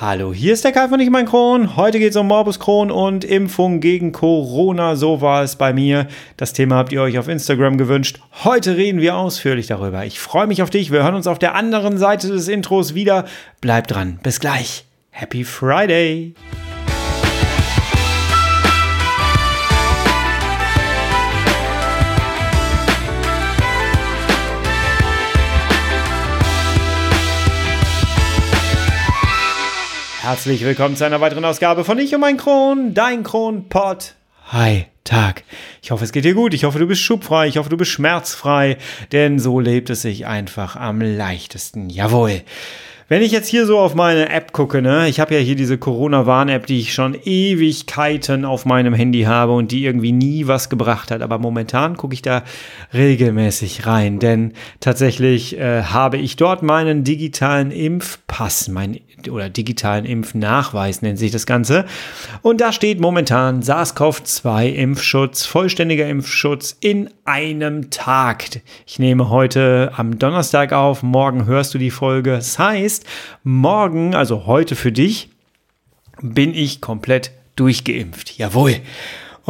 [0.00, 1.76] Hallo, hier ist der Kai von Ich mein Kron.
[1.76, 4.96] Heute geht es um Morbus Crohn und Impfung gegen Corona.
[4.96, 6.08] So war es bei mir.
[6.38, 8.18] Das Thema habt ihr euch auf Instagram gewünscht.
[8.42, 10.06] Heute reden wir ausführlich darüber.
[10.06, 10.90] Ich freue mich auf dich.
[10.90, 13.26] Wir hören uns auf der anderen Seite des Intros wieder.
[13.60, 14.18] Bleib dran.
[14.22, 14.86] Bis gleich.
[15.10, 16.34] Happy Friday.
[30.30, 34.14] Herzlich willkommen zu einer weiteren Ausgabe von Ich und mein Kron, dein Kronpott.
[34.52, 35.42] Hi, Tag.
[35.82, 36.54] Ich hoffe, es geht dir gut.
[36.54, 37.48] Ich hoffe, du bist schubfrei.
[37.48, 38.76] Ich hoffe, du bist schmerzfrei.
[39.10, 41.90] Denn so lebt es sich einfach am leichtesten.
[41.90, 42.42] Jawohl.
[43.08, 45.78] Wenn ich jetzt hier so auf meine App gucke, ne, ich habe ja hier diese
[45.78, 51.10] Corona-Warn-App, die ich schon Ewigkeiten auf meinem Handy habe und die irgendwie nie was gebracht
[51.10, 51.20] hat.
[51.20, 52.44] Aber momentan gucke ich da
[52.94, 61.02] regelmäßig rein, denn tatsächlich äh, habe ich dort meinen digitalen Impfpass, mein oder digitalen Impfnachweis
[61.02, 61.84] nennt sich das Ganze.
[62.42, 68.62] Und da steht momentan SARS-CoV-2-Impfschutz, vollständiger Impfschutz in einem Tag.
[68.86, 72.30] Ich nehme heute am Donnerstag auf, morgen hörst du die Folge.
[72.30, 73.04] Das heißt,
[73.42, 75.30] morgen, also heute für dich,
[76.22, 78.38] bin ich komplett durchgeimpft.
[78.38, 78.76] Jawohl.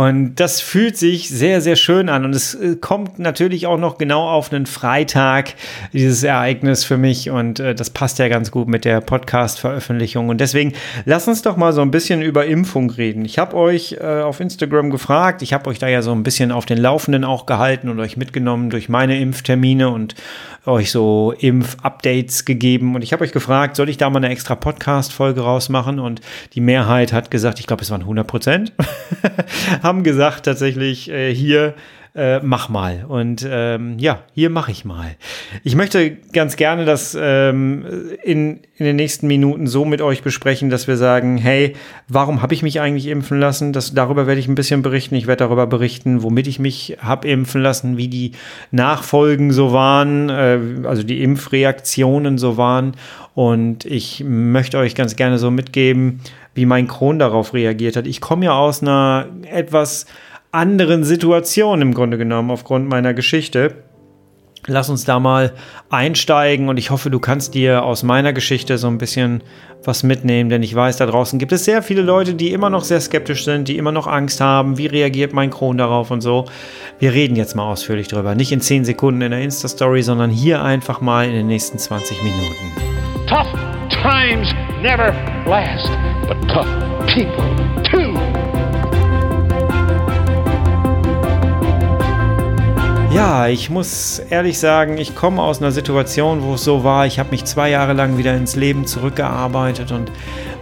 [0.01, 2.25] Und das fühlt sich sehr, sehr schön an.
[2.25, 5.53] Und es äh, kommt natürlich auch noch genau auf einen Freitag,
[5.93, 7.29] dieses Ereignis für mich.
[7.29, 10.31] Und äh, das passt ja ganz gut mit der Podcast-Veröffentlichung.
[10.31, 10.73] Und deswegen
[11.05, 13.27] lass uns doch mal so ein bisschen über Impfung reden.
[13.27, 15.43] Ich habe euch äh, auf Instagram gefragt.
[15.43, 18.17] Ich habe euch da ja so ein bisschen auf den Laufenden auch gehalten und euch
[18.17, 20.15] mitgenommen durch meine Impftermine und
[20.67, 22.95] euch so Impf-Updates gegeben.
[22.95, 25.99] Und ich habe euch gefragt, soll ich da mal eine extra Podcast-Folge rausmachen?
[25.99, 26.21] Und
[26.55, 28.73] die Mehrheit hat gesagt, ich glaube, es waren 100 Prozent,
[29.91, 31.75] haben gesagt tatsächlich äh, hier,
[32.15, 33.05] äh, mach mal.
[33.09, 35.17] Und ähm, ja, hier mache ich mal.
[35.65, 37.85] Ich möchte ganz gerne das ähm,
[38.23, 41.75] in, in den nächsten Minuten so mit euch besprechen, dass wir sagen, hey,
[42.07, 43.73] warum habe ich mich eigentlich impfen lassen?
[43.73, 45.17] Das, darüber werde ich ein bisschen berichten.
[45.17, 48.33] Ich werde darüber berichten, womit ich mich habe impfen lassen, wie die
[48.71, 52.95] Nachfolgen so waren, äh, also die Impfreaktionen so waren.
[53.35, 56.21] Und ich möchte euch ganz gerne so mitgeben,
[56.55, 58.07] wie mein Kron darauf reagiert hat.
[58.07, 60.07] Ich komme ja aus einer etwas
[60.53, 63.85] anderen Situation im Grunde genommen aufgrund meiner Geschichte.
[64.67, 65.55] Lass uns da mal
[65.89, 69.43] einsteigen und ich hoffe, du kannst dir aus meiner Geschichte so ein bisschen
[69.85, 72.85] was mitnehmen, denn ich weiß, da draußen gibt es sehr viele Leute, die immer noch
[72.85, 74.77] sehr skeptisch sind, die immer noch Angst haben.
[74.77, 76.45] Wie reagiert mein Kron darauf und so?
[76.99, 78.35] Wir reden jetzt mal ausführlich drüber.
[78.35, 82.23] Nicht in 10 Sekunden in der Insta-Story, sondern hier einfach mal in den nächsten 20
[82.23, 83.27] Minuten.
[83.27, 84.51] Tough times
[84.81, 85.13] never
[85.47, 85.91] last,
[86.27, 86.67] but tough
[87.07, 87.45] people
[87.85, 88.15] too.
[93.13, 97.19] Ja, ich muss ehrlich sagen, ich komme aus einer Situation, wo es so war, ich
[97.19, 100.11] habe mich zwei Jahre lang wieder ins Leben zurückgearbeitet und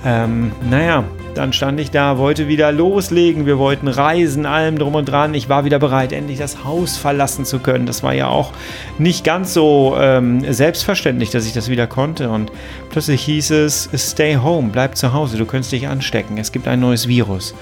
[0.05, 1.05] ähm, naja,
[1.39, 5.35] dann stand ich da, wollte wieder loslegen, wir wollten reisen, allem drum und dran.
[5.35, 7.87] Ich war wieder bereit, endlich das Haus verlassen zu können.
[7.87, 8.53] Das war ja auch
[8.99, 12.29] nicht ganz so ähm, selbstverständlich, dass ich das wieder konnte.
[12.29, 12.53] Und
[12.91, 16.81] plötzlich hieß es, stay home, bleib zu Hause, du könntest dich anstecken, es gibt ein
[16.81, 17.55] neues Virus.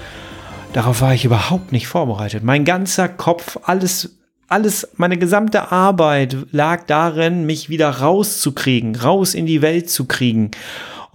[0.73, 2.43] Darauf war ich überhaupt nicht vorbereitet.
[2.43, 4.17] Mein ganzer Kopf, alles
[4.49, 10.51] alles, meine gesamte Arbeit lag darin, mich wieder rauszukriegen, raus in die Welt zu kriegen.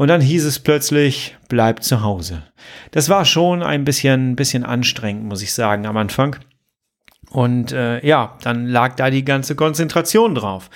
[0.03, 2.43] Und dann hieß es plötzlich, bleib zu Hause.
[2.91, 6.35] Das war schon ein bisschen, bisschen anstrengend, muss ich sagen, am Anfang.
[7.31, 10.71] Und äh, ja, dann lag da die ganze Konzentration drauf.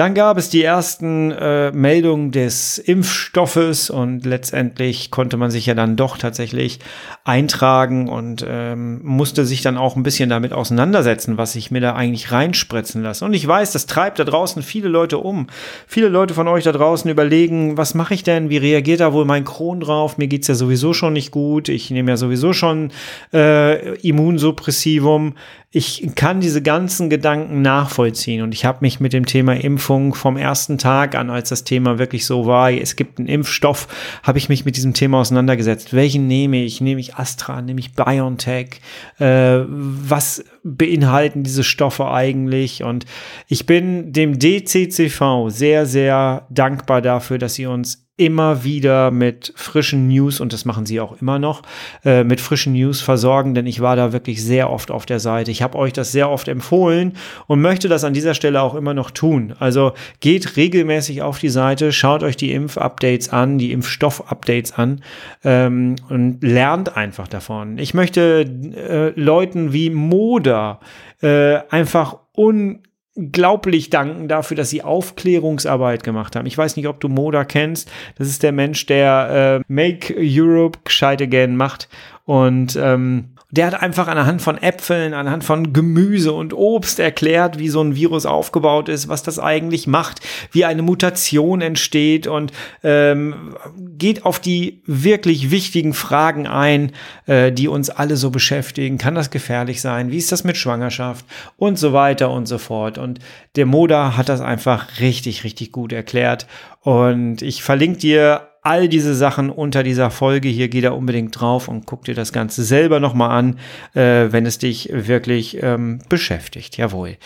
[0.00, 5.74] Dann gab es die ersten äh, Meldungen des Impfstoffes und letztendlich konnte man sich ja
[5.74, 6.78] dann doch tatsächlich
[7.24, 11.96] eintragen und ähm, musste sich dann auch ein bisschen damit auseinandersetzen, was ich mir da
[11.96, 13.26] eigentlich reinspritzen lasse.
[13.26, 15.48] Und ich weiß, das treibt da draußen viele Leute um.
[15.86, 18.48] Viele Leute von euch da draußen überlegen, was mache ich denn?
[18.48, 20.16] Wie reagiert da wohl mein Kron drauf?
[20.16, 21.68] Mir geht's ja sowieso schon nicht gut.
[21.68, 22.90] Ich nehme ja sowieso schon
[23.34, 25.34] äh, Immunsuppressivum
[25.72, 30.36] ich kann diese ganzen Gedanken nachvollziehen und ich habe mich mit dem Thema Impfung vom
[30.36, 33.86] ersten Tag an, als das Thema wirklich so war, es gibt einen Impfstoff,
[34.24, 35.94] habe ich mich mit diesem Thema auseinandergesetzt.
[35.94, 36.80] Welchen nehme ich?
[36.80, 37.62] Nehme ich Astra?
[37.62, 38.80] Nehme ich BioNTech?
[39.20, 42.82] Äh, was beinhalten diese Stoffe eigentlich?
[42.82, 43.06] Und
[43.46, 50.06] ich bin dem DCCV sehr, sehr dankbar dafür, dass sie uns immer wieder mit frischen
[50.06, 51.62] News, und das machen sie auch immer noch,
[52.04, 55.50] äh, mit frischen News versorgen, denn ich war da wirklich sehr oft auf der Seite.
[55.50, 57.14] Ich habe euch das sehr oft empfohlen
[57.46, 59.54] und möchte das an dieser Stelle auch immer noch tun.
[59.58, 65.00] Also geht regelmäßig auf die Seite, schaut euch die Impf-Updates an, die Impfstoff-Updates an
[65.42, 67.78] ähm, und lernt einfach davon.
[67.78, 70.80] Ich möchte äh, Leuten wie Moda
[71.22, 72.80] äh, einfach un
[73.14, 76.46] glaublich danken dafür, dass sie Aufklärungsarbeit gemacht haben.
[76.46, 77.90] Ich weiß nicht, ob du Moda kennst.
[78.16, 81.88] Das ist der Mensch, der äh, Make Europe Gescheit Again macht.
[82.24, 87.68] Und ähm, der hat einfach anhand von Äpfeln, anhand von Gemüse und Obst erklärt, wie
[87.68, 90.20] so ein Virus aufgebaut ist, was das eigentlich macht,
[90.52, 92.52] wie eine Mutation entsteht und
[92.84, 96.92] ähm, geht auf die wirklich wichtigen Fragen ein,
[97.26, 98.98] äh, die uns alle so beschäftigen.
[98.98, 100.10] Kann das gefährlich sein?
[100.10, 101.24] Wie ist das mit Schwangerschaft?
[101.56, 102.98] Und so weiter und so fort.
[102.98, 103.18] Und
[103.56, 106.46] der Moda hat das einfach richtig, richtig gut erklärt.
[106.82, 110.68] Und ich verlinke dir all diese Sachen unter dieser Folge hier.
[110.68, 113.58] Geh da unbedingt drauf und guck dir das Ganze selber nochmal an,
[113.94, 116.76] äh, wenn es dich wirklich ähm, beschäftigt.
[116.76, 117.16] Jawohl.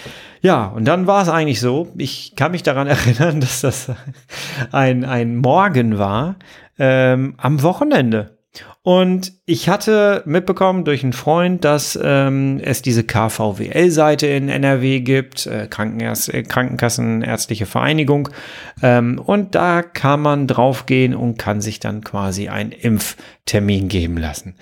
[0.42, 3.90] Ja, und dann war es eigentlich so, ich kann mich daran erinnern, dass das
[4.72, 6.36] ein, ein Morgen war
[6.78, 8.33] ähm, am Wochenende.
[8.82, 15.46] Und ich hatte mitbekommen durch einen Freund, dass ähm, es diese KVWL-Seite in NRW gibt,
[15.46, 18.28] äh, äh, Krankenkassenärztliche Vereinigung.
[18.82, 24.54] Ähm, und da kann man draufgehen und kann sich dann quasi einen Impftermin geben lassen.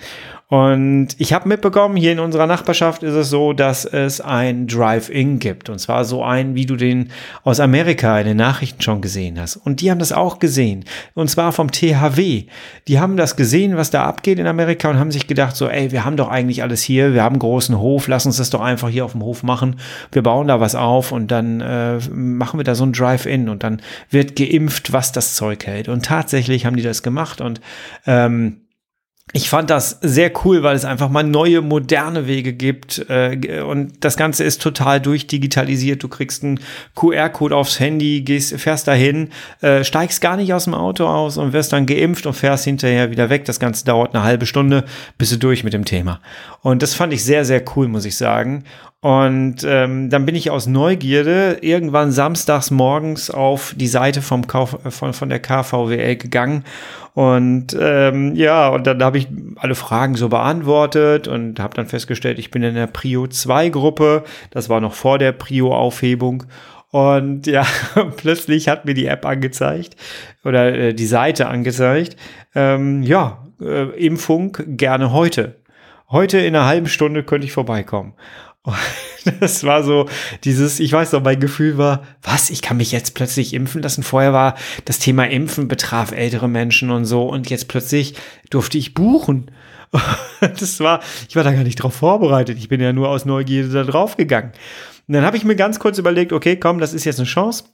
[0.53, 5.39] Und ich habe mitbekommen, hier in unserer Nachbarschaft ist es so, dass es ein Drive-In
[5.39, 5.67] gibt.
[5.67, 7.09] Und zwar so ein, wie du den
[7.43, 9.55] aus Amerika in den Nachrichten schon gesehen hast.
[9.55, 10.85] Und die haben das auch gesehen.
[11.15, 12.43] Und zwar vom THW.
[12.87, 15.91] Die haben das gesehen, was da abgeht in Amerika und haben sich gedacht, so, ey,
[15.91, 17.13] wir haben doch eigentlich alles hier.
[17.13, 18.07] Wir haben einen großen Hof.
[18.07, 19.77] Lass uns das doch einfach hier auf dem Hof machen.
[20.11, 23.63] Wir bauen da was auf und dann äh, machen wir da so ein Drive-In und
[23.63, 25.89] dann wird geimpft, was das Zeug hält.
[25.89, 27.61] Und tatsächlich haben die das gemacht und
[28.05, 28.62] ähm,
[29.31, 33.05] ich fand das sehr cool, weil es einfach mal neue, moderne Wege gibt.
[33.09, 36.03] Äh, und das Ganze ist total durchdigitalisiert.
[36.03, 36.59] Du kriegst einen
[36.95, 39.29] QR-Code aufs Handy, gehst, fährst dahin,
[39.61, 43.11] äh, steigst gar nicht aus dem Auto aus und wirst dann geimpft und fährst hinterher
[43.11, 43.45] wieder weg.
[43.45, 44.83] Das Ganze dauert eine halbe Stunde,
[45.17, 46.19] bist du durch mit dem Thema.
[46.61, 48.65] Und das fand ich sehr, sehr cool, muss ich sagen.
[49.03, 54.77] Und ähm, dann bin ich aus Neugierde irgendwann samstags morgens auf die Seite vom Kauf,
[54.89, 56.63] von, von der KVWL gegangen
[57.13, 59.27] und ähm, ja, und dann habe ich
[59.57, 64.23] alle Fragen so beantwortet und habe dann festgestellt, ich bin in der Prio 2 Gruppe.
[64.49, 66.43] Das war noch vor der Prio Aufhebung.
[66.89, 67.65] Und ja,
[68.17, 69.95] plötzlich hat mir die App angezeigt
[70.43, 72.17] oder äh, die Seite angezeigt.
[72.55, 75.55] Ähm, ja, äh, Impfung gerne heute.
[76.09, 78.13] Heute in einer halben Stunde könnte ich vorbeikommen.
[79.39, 80.09] Das war so
[80.43, 84.03] dieses, ich weiß noch, mein Gefühl war, was, ich kann mich jetzt plötzlich impfen lassen.
[84.03, 88.15] Vorher war das Thema Impfen betraf ältere Menschen und so und jetzt plötzlich
[88.49, 89.51] durfte ich buchen.
[90.41, 90.99] Das war,
[91.29, 92.57] ich war da gar nicht drauf vorbereitet.
[92.57, 94.51] Ich bin ja nur aus Neugierde da drauf gegangen.
[95.07, 97.65] Und dann habe ich mir ganz kurz überlegt, okay, komm, das ist jetzt eine Chance.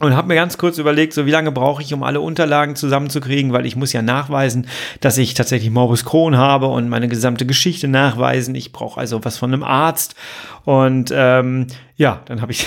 [0.00, 3.52] Und habe mir ganz kurz überlegt, so wie lange brauche ich, um alle Unterlagen zusammenzukriegen,
[3.52, 4.68] weil ich muss ja nachweisen,
[5.00, 8.54] dass ich tatsächlich Morbus Crohn habe und meine gesamte Geschichte nachweisen.
[8.54, 10.14] Ich brauche also was von einem Arzt.
[10.64, 11.66] Und ähm,
[11.96, 12.66] ja, dann habe ich,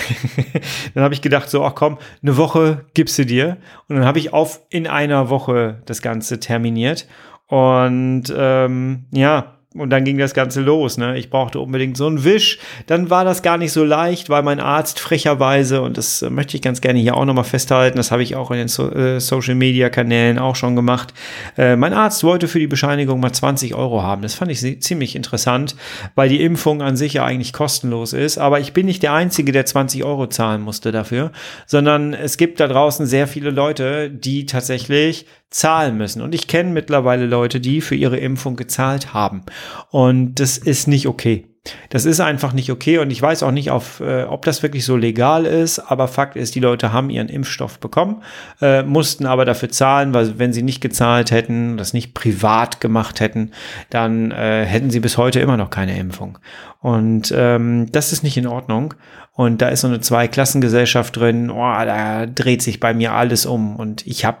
[0.94, 3.56] dann habe ich gedacht, so, ach komm, eine Woche gibst du dir.
[3.88, 7.06] Und dann habe ich auf in einer Woche das Ganze terminiert.
[7.46, 10.98] Und ähm, ja, und dann ging das Ganze los.
[10.98, 11.16] Ne?
[11.18, 12.58] Ich brauchte unbedingt so einen Wisch.
[12.86, 16.62] Dann war das gar nicht so leicht, weil mein Arzt frecherweise, und das möchte ich
[16.62, 19.54] ganz gerne hier auch nochmal festhalten, das habe ich auch in den so äh, Social
[19.54, 21.14] Media Kanälen auch schon gemacht.
[21.56, 24.22] Äh, mein Arzt wollte für die Bescheinigung mal 20 Euro haben.
[24.22, 25.76] Das fand ich ziemlich interessant,
[26.14, 28.38] weil die Impfung an sich ja eigentlich kostenlos ist.
[28.38, 31.32] Aber ich bin nicht der Einzige, der 20 Euro zahlen musste dafür,
[31.66, 36.22] sondern es gibt da draußen sehr viele Leute, die tatsächlich zahlen müssen.
[36.22, 39.42] Und ich kenne mittlerweile Leute, die für ihre Impfung gezahlt haben.
[39.90, 41.46] Und das ist nicht okay.
[41.90, 44.84] Das ist einfach nicht okay und ich weiß auch nicht, auf, äh, ob das wirklich
[44.84, 48.24] so legal ist, aber Fakt ist, die Leute haben ihren Impfstoff bekommen,
[48.60, 53.20] äh, mussten aber dafür zahlen, weil wenn sie nicht gezahlt hätten, das nicht privat gemacht
[53.20, 53.52] hätten,
[53.90, 56.38] dann äh, hätten sie bis heute immer noch keine Impfung.
[56.80, 58.94] Und ähm, das ist nicht in Ordnung.
[59.34, 63.76] Und da ist so eine Zweiklassengesellschaft drin, oh, da dreht sich bei mir alles um
[63.76, 64.38] und ich habe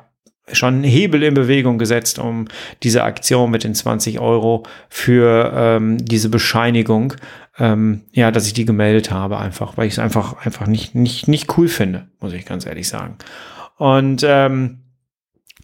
[0.50, 2.46] schon Hebel in Bewegung gesetzt, um
[2.82, 7.14] diese Aktion mit den 20 Euro für ähm, diese Bescheinigung,
[7.58, 11.28] ähm, ja, dass ich die gemeldet habe, einfach, weil ich es einfach, einfach nicht, nicht,
[11.28, 13.18] nicht cool finde, muss ich ganz ehrlich sagen.
[13.76, 14.80] Und ähm,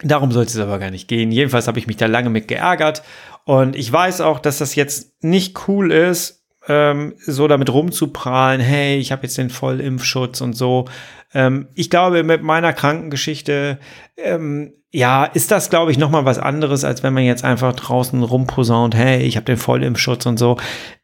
[0.03, 1.31] darum sollte es aber gar nicht gehen.
[1.31, 3.03] Jedenfalls habe ich mich da lange mit geärgert.
[3.43, 6.38] Und ich weiß auch, dass das jetzt nicht cool ist,
[6.69, 10.85] ähm, so damit rumzuprahlen, hey, ich habe jetzt den Vollimpfschutz und so.
[11.33, 13.79] Ähm, ich glaube, mit meiner Krankengeschichte
[14.15, 18.23] ähm, ja, ist das, glaube ich, nochmal was anderes, als wenn man jetzt einfach draußen
[18.23, 20.57] rumposaunt, hey, ich habe den Vollimpfschutz und so.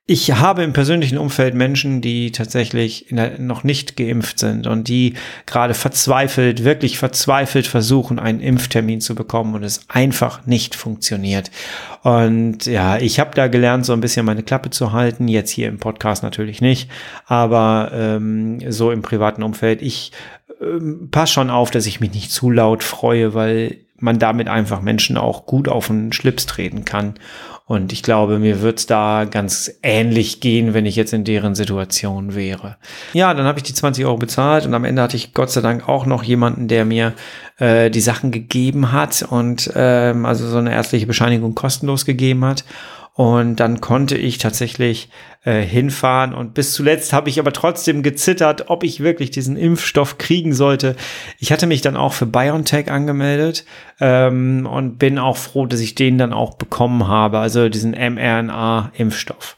[0.08, 5.16] Ich habe im persönlichen Umfeld Menschen, die tatsächlich der, noch nicht geimpft sind und die
[5.48, 11.50] gerade verzweifelt, wirklich verzweifelt versuchen, einen Impftermin zu bekommen und es einfach nicht funktioniert.
[12.04, 15.28] Und ja, ich habe da gelernt, so ein bisschen meine Klappe zu halten.
[15.28, 16.90] Jetzt hier im Podcast natürlich nicht,
[17.26, 19.82] aber ähm, so im privaten Umfeld.
[19.82, 20.12] Ich
[20.62, 24.82] ähm, pass schon auf, dass ich mich nicht zu laut freue, weil man damit einfach
[24.82, 27.16] Menschen auch gut auf den Schlips treten kann.
[27.68, 32.36] Und ich glaube, mir wird's da ganz ähnlich gehen, wenn ich jetzt in deren Situation
[32.36, 32.78] wäre.
[33.14, 35.62] Ja, dann habe ich die 20 Euro bezahlt und am Ende hatte ich Gott sei
[35.62, 37.14] Dank auch noch jemanden, der mir
[37.58, 42.66] äh, die Sachen gegeben hat und ähm, also so eine ärztliche Bescheinigung kostenlos gegeben hat.
[43.14, 45.10] Und dann konnte ich tatsächlich
[45.46, 46.34] äh, hinfahren.
[46.34, 50.96] Und bis zuletzt habe ich aber trotzdem gezittert, ob ich wirklich diesen Impfstoff kriegen sollte.
[51.40, 53.64] Ich hatte mich dann auch für BioNTech angemeldet
[54.00, 59.56] ähm, und bin auch froh, dass ich den dann auch bekommen habe, also diesen mRNA-Impfstoff.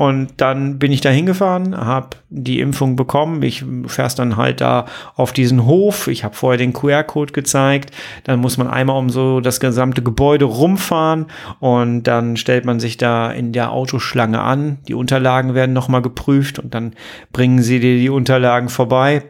[0.00, 3.42] Und dann bin ich da hingefahren, habe die Impfung bekommen.
[3.42, 6.08] Ich fährst dann halt da auf diesen Hof.
[6.08, 7.94] Ich habe vorher den QR-Code gezeigt.
[8.24, 11.26] Dann muss man einmal um so das gesamte Gebäude rumfahren
[11.58, 14.78] und dann stellt man sich da in der Autoschlange an.
[14.88, 16.94] Die Unterlagen werden nochmal geprüft und dann
[17.32, 19.22] bringen sie dir die Unterlagen vorbei.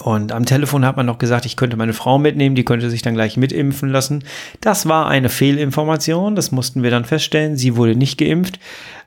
[0.00, 3.00] Und am Telefon hat man noch gesagt, ich könnte meine Frau mitnehmen, die könnte sich
[3.00, 4.24] dann gleich mitimpfen lassen.
[4.60, 7.56] Das war eine Fehlinformation, das mussten wir dann feststellen.
[7.56, 8.60] Sie wurde nicht geimpft,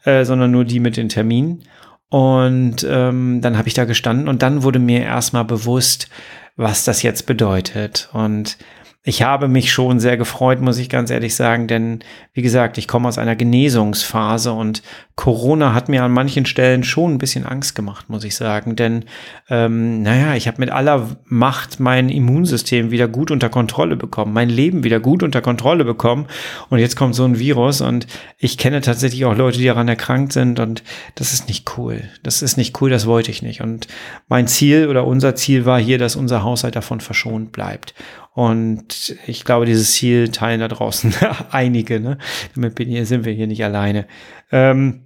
[0.04, 1.64] äh, sondern nur die mit den Terminen.
[2.10, 6.10] Und ähm, dann habe ich da gestanden und dann wurde mir erstmal bewusst,
[6.56, 8.10] was das jetzt bedeutet.
[8.14, 8.58] Und
[9.04, 12.00] ich habe mich schon sehr gefreut, muss ich ganz ehrlich sagen, denn
[12.34, 14.82] wie gesagt, ich komme aus einer Genesungsphase und
[15.20, 19.04] Corona hat mir an manchen Stellen schon ein bisschen Angst gemacht, muss ich sagen, denn
[19.50, 24.48] ähm, naja, ich habe mit aller Macht mein Immunsystem wieder gut unter Kontrolle bekommen, mein
[24.48, 26.28] Leben wieder gut unter Kontrolle bekommen
[26.70, 28.08] und jetzt kommt so ein Virus und
[28.38, 30.84] ich kenne tatsächlich auch Leute, die daran erkrankt sind und
[31.16, 32.02] das ist nicht cool.
[32.24, 33.90] Das ist nicht cool, das wollte ich nicht und
[34.30, 37.94] mein Ziel oder unser Ziel war hier, dass unser Haushalt davon verschont bleibt.
[38.34, 41.14] Und ich glaube, dieses Ziel teilen da draußen
[41.52, 42.00] einige.
[42.00, 42.20] Ne?
[42.56, 44.06] Damit bin hier, sind wir hier nicht alleine.
[44.50, 45.02] Ähm,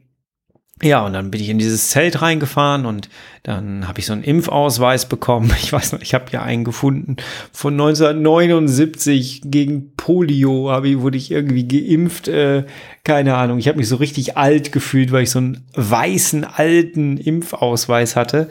[0.83, 3.09] ja, und dann bin ich in dieses Zelt reingefahren und
[3.43, 5.51] dann habe ich so einen Impfausweis bekommen.
[5.63, 7.15] Ich weiß noch, ich habe ja einen gefunden
[7.51, 10.69] von 1979 gegen Polio.
[10.71, 12.27] Habe ich, wurde ich irgendwie geimpft.
[12.27, 12.65] Äh,
[13.05, 13.57] keine Ahnung.
[13.57, 18.47] Ich habe mich so richtig alt gefühlt, weil ich so einen weißen alten Impfausweis hatte.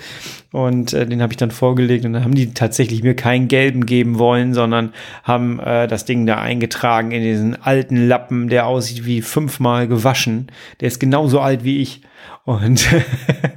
[0.52, 3.86] Und äh, den habe ich dann vorgelegt und dann haben die tatsächlich mir keinen gelben
[3.86, 4.92] geben wollen, sondern
[5.24, 10.48] haben äh, das Ding da eingetragen in diesen alten Lappen, der aussieht wie fünfmal gewaschen.
[10.80, 12.02] Der ist genauso alt wie ich.
[12.44, 12.88] Und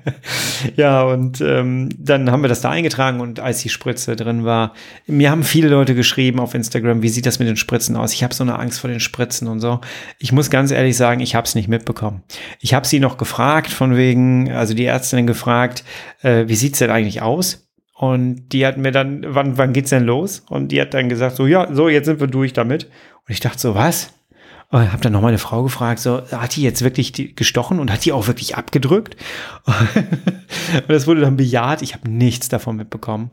[0.76, 4.74] ja, und ähm, dann haben wir das da eingetragen und als die Spritze drin war,
[5.08, 8.14] mir haben viele Leute geschrieben auf Instagram, wie sieht das mit den Spritzen aus?
[8.14, 9.82] Ich habe so eine Angst vor den Spritzen und so.
[10.20, 12.22] Ich muss ganz ehrlich sagen, ich habe es nicht mitbekommen.
[12.60, 15.84] Ich habe sie noch gefragt, von wegen, also die Ärztin gefragt,
[16.22, 17.68] äh, wie sieht's denn eigentlich aus?
[17.98, 20.44] Und die hat mir dann, wann, wann geht's denn los?
[20.48, 22.84] Und die hat dann gesagt, so, ja, so, jetzt sind wir durch damit.
[22.84, 24.12] Und ich dachte so, was?
[24.70, 27.92] Und habe dann noch meine Frau gefragt, so, hat die jetzt wirklich die gestochen und
[27.92, 29.16] hat die auch wirklich abgedrückt?
[29.66, 31.82] und das wurde dann bejaht.
[31.82, 33.32] Ich habe nichts davon mitbekommen.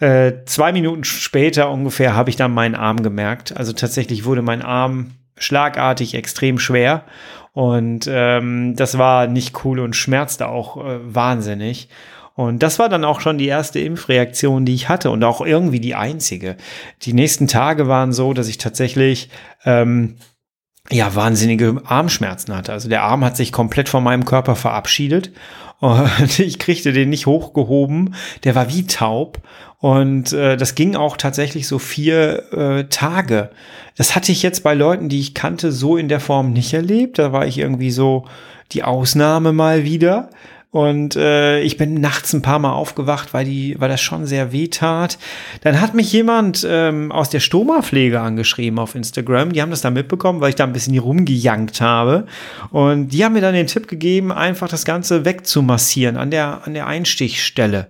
[0.00, 3.56] Äh, zwei Minuten später ungefähr habe ich dann meinen Arm gemerkt.
[3.56, 7.04] Also tatsächlich wurde mein Arm schlagartig extrem schwer.
[7.52, 11.88] Und ähm, das war nicht cool und schmerzte auch äh, wahnsinnig.
[12.34, 15.80] Und das war dann auch schon die erste Impfreaktion, die ich hatte und auch irgendwie
[15.80, 16.56] die einzige.
[17.02, 19.28] Die nächsten Tage waren so, dass ich tatsächlich
[19.66, 20.16] ähm,
[20.90, 22.72] ja, wahnsinnige Armschmerzen hatte.
[22.72, 25.32] Also der Arm hat sich komplett von meinem Körper verabschiedet
[25.80, 28.14] und ich kriegte den nicht hochgehoben.
[28.44, 29.38] Der war wie taub
[29.78, 33.50] und äh, das ging auch tatsächlich so vier äh, Tage.
[33.96, 37.18] Das hatte ich jetzt bei Leuten, die ich kannte, so in der Form nicht erlebt.
[37.18, 38.26] Da war ich irgendwie so
[38.72, 40.30] die Ausnahme mal wieder.
[40.72, 44.52] Und äh, ich bin nachts ein paar Mal aufgewacht, weil, die, weil das schon sehr
[44.52, 45.18] weh tat.
[45.60, 49.52] Dann hat mich jemand ähm, aus der Stoma-Pflege angeschrieben auf Instagram.
[49.52, 52.26] Die haben das da mitbekommen, weil ich da ein bisschen rumgejankt habe.
[52.70, 56.72] Und die haben mir dann den Tipp gegeben, einfach das Ganze wegzumassieren an der, an
[56.72, 57.88] der Einstichstelle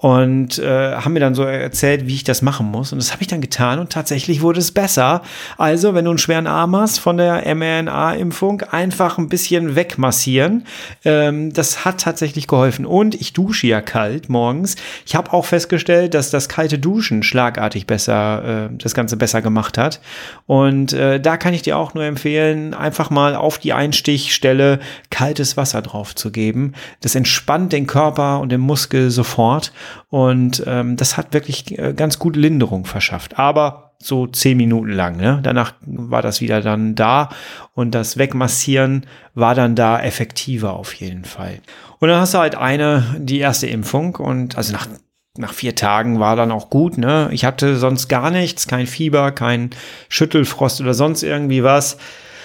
[0.00, 2.90] und äh, haben mir dann so erzählt, wie ich das machen muss.
[2.90, 5.20] Und das habe ich dann getan und tatsächlich wurde es besser.
[5.58, 10.64] Also, wenn du einen schweren Arm hast von der mRNA-Impfung, einfach ein bisschen wegmassieren.
[11.04, 12.86] Ähm, das hat tatsächlich geholfen.
[12.86, 14.76] Und ich dusche ja kalt morgens.
[15.04, 19.76] Ich habe auch festgestellt, dass das kalte Duschen schlagartig besser, äh, das Ganze besser gemacht
[19.76, 20.00] hat.
[20.46, 24.80] Und äh, da kann ich dir auch nur empfehlen, einfach mal auf die Einstichstelle
[25.10, 26.72] kaltes Wasser drauf zu geben.
[27.02, 29.72] Das entspannt den Körper und den Muskel sofort.
[30.08, 33.38] Und ähm, das hat wirklich äh, ganz gute Linderung verschafft.
[33.38, 35.16] Aber so zehn Minuten lang.
[35.16, 35.40] Ne?
[35.42, 37.28] Danach war das wieder dann da
[37.74, 41.60] und das Wegmassieren war dann da effektiver auf jeden Fall.
[41.98, 44.88] Und dann hast du halt eine, die erste Impfung und also nach
[45.36, 47.28] nach vier Tagen war dann auch gut, ne?
[47.32, 49.70] Ich hatte sonst gar nichts, kein Fieber, kein
[50.08, 51.98] Schüttelfrost oder sonst irgendwie was.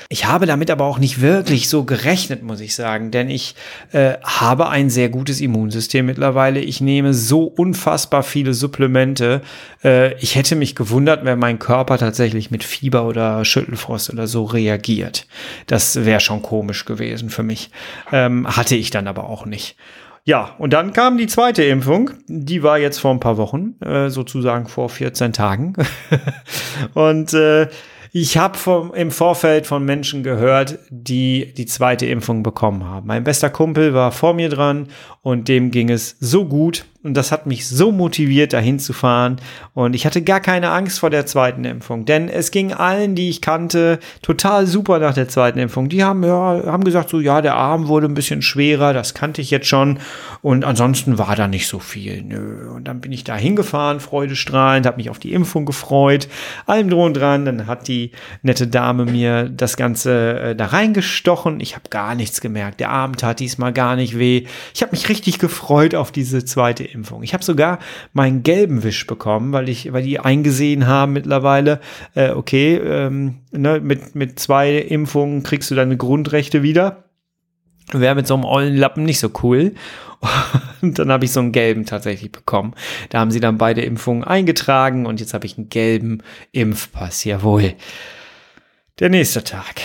[0.09, 3.55] Ich habe damit aber auch nicht wirklich so gerechnet, muss ich sagen, denn ich
[3.91, 6.59] äh, habe ein sehr gutes Immunsystem mittlerweile.
[6.59, 9.41] Ich nehme so unfassbar viele Supplemente.
[9.83, 14.43] Äh, ich hätte mich gewundert, wenn mein Körper tatsächlich mit Fieber oder Schüttelfrost oder so
[14.43, 15.25] reagiert.
[15.65, 17.71] Das wäre schon komisch gewesen für mich.
[18.11, 19.75] Ähm, hatte ich dann aber auch nicht.
[20.27, 22.11] Ja, und dann kam die zweite Impfung.
[22.27, 25.73] Die war jetzt vor ein paar Wochen, äh, sozusagen vor 14 Tagen.
[26.93, 27.67] und äh,
[28.17, 33.07] ich habe im Vorfeld von Menschen gehört, die die zweite Impfung bekommen haben.
[33.07, 34.87] Mein bester Kumpel war vor mir dran
[35.25, 39.37] und dem ging es so gut und das hat mich so motiviert, dahin zu fahren.
[39.75, 43.29] Und ich hatte gar keine Angst vor der zweiten Impfung, denn es ging allen, die
[43.29, 45.87] ich kannte, total super nach der zweiten Impfung.
[45.87, 49.41] Die haben, ja, haben gesagt, so, ja, der Arm wurde ein bisschen schwerer, das kannte
[49.41, 49.99] ich jetzt schon.
[50.41, 52.23] Und ansonsten war da nicht so viel.
[52.23, 52.71] Nö.
[52.71, 56.27] Und dann bin ich da hingefahren, freudestrahlend, habe mich auf die Impfung gefreut,
[56.65, 57.45] allem und dran.
[57.45, 61.59] Dann hat die nette Dame mir das Ganze äh, da reingestochen.
[61.59, 62.79] Ich habe gar nichts gemerkt.
[62.79, 64.45] Der Arm tat diesmal gar nicht weh.
[64.73, 67.05] Ich habe mich richtig gefreut auf diese zweite Impfung.
[67.05, 67.23] Impfung.
[67.23, 67.79] Ich habe sogar
[68.13, 71.79] meinen gelben Wisch bekommen, weil ich, weil die eingesehen haben mittlerweile,
[72.15, 77.03] äh, okay, ähm, ne, mit, mit zwei Impfungen kriegst du deine Grundrechte wieder.
[77.91, 79.75] Wäre mit so einem ollen Lappen nicht so cool.
[80.81, 82.73] Und dann habe ich so einen gelben tatsächlich bekommen.
[83.09, 87.23] Da haben sie dann beide Impfungen eingetragen und jetzt habe ich einen gelben Impfpass.
[87.23, 87.73] Jawohl.
[88.99, 89.75] Der nächste Tag.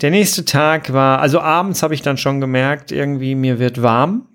[0.00, 4.29] Der nächste Tag war, also abends habe ich dann schon gemerkt, irgendwie mir wird warm.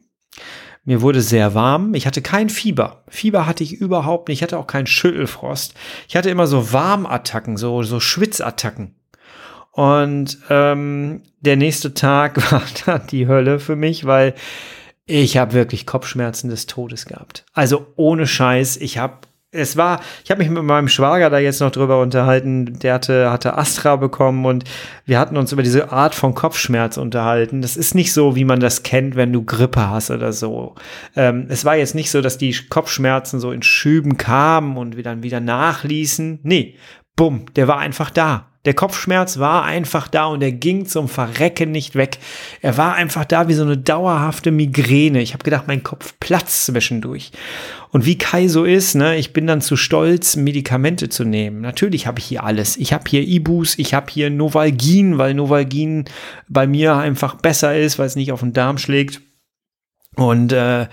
[0.83, 1.95] Mir wurde sehr warm.
[1.95, 3.03] Ich hatte kein Fieber.
[3.07, 4.39] Fieber hatte ich überhaupt nicht.
[4.39, 5.73] Ich hatte auch keinen Schüttelfrost.
[6.07, 8.93] Ich hatte immer so Warmattacken, so, so Schwitzattacken.
[9.71, 14.35] Und ähm, der nächste Tag war dann die Hölle für mich, weil
[15.07, 17.45] ich habe wirklich Kopfschmerzen des Todes gehabt.
[17.53, 19.19] Also ohne Scheiß, ich habe
[19.55, 23.31] es war, ich habe mich mit meinem Schwager da jetzt noch drüber unterhalten, der hatte,
[23.31, 24.63] hatte Astra bekommen und
[25.05, 27.61] wir hatten uns über diese Art von Kopfschmerz unterhalten.
[27.61, 30.75] Das ist nicht so, wie man das kennt, wenn du Grippe hast oder so.
[31.15, 35.03] Ähm, es war jetzt nicht so, dass die Kopfschmerzen so in Schüben kamen und wir
[35.03, 36.39] dann wieder nachließen.
[36.43, 36.75] Nee,
[37.15, 38.47] bumm, der war einfach da.
[38.65, 42.17] Der Kopfschmerz war einfach da und er ging zum Verrecken nicht weg.
[42.61, 45.21] Er war einfach da wie so eine dauerhafte Migräne.
[45.21, 47.31] Ich habe gedacht, mein Kopf platzt zwischendurch.
[47.91, 51.61] Und wie Kai so ist, ne, ich bin dann zu stolz, Medikamente zu nehmen.
[51.61, 52.75] Natürlich habe ich hier alles.
[52.75, 56.05] Ich habe hier Ibus, ich habe hier Novalgin, weil Novalgin
[56.49, 59.21] bei mir einfach besser ist, weil es nicht auf den Darm schlägt.
[60.15, 60.87] Und äh,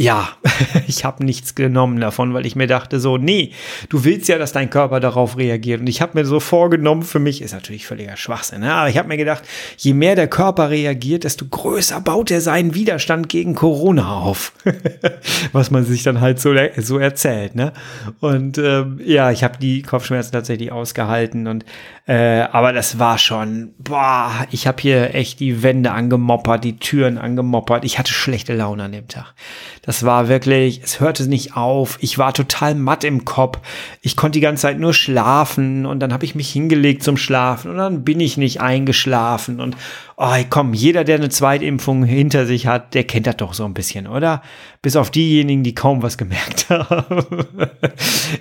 [0.00, 0.30] ja,
[0.86, 3.52] ich habe nichts genommen davon, weil ich mir dachte so, nee,
[3.90, 5.82] du willst ja, dass dein Körper darauf reagiert.
[5.82, 8.72] Und ich habe mir so vorgenommen, für mich ist natürlich völliger Schwachsinn, ne?
[8.72, 9.42] aber ich habe mir gedacht,
[9.76, 14.54] je mehr der Körper reagiert, desto größer baut er seinen Widerstand gegen Corona auf.
[15.52, 17.54] Was man sich dann halt so, so erzählt.
[17.54, 17.74] Ne?
[18.20, 21.46] Und ähm, ja, ich habe die Kopfschmerzen tatsächlich ausgehalten.
[21.46, 21.66] Und
[22.06, 27.18] äh, aber das war schon, boah, ich habe hier echt die Wände angemoppert, die Türen
[27.18, 27.84] angemoppert.
[27.84, 29.34] Ich hatte schlechte Laune an dem Tag.
[30.04, 31.98] War wirklich, es hörte nicht auf.
[32.00, 33.58] Ich war total matt im Kopf.
[34.00, 37.70] Ich konnte die ganze Zeit nur schlafen und dann habe ich mich hingelegt zum Schlafen
[37.70, 39.76] und dann bin ich nicht eingeschlafen und
[40.16, 43.74] oh, komm, jeder, der eine Zweitimpfung hinter sich hat, der kennt das doch so ein
[43.74, 44.42] bisschen, oder?
[44.82, 47.24] Bis auf diejenigen, die kaum was gemerkt haben.